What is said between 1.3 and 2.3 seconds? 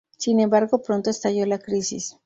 la crisis.